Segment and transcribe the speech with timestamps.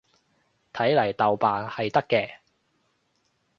[0.73, 2.37] 睇嚟豆瓣係得嘅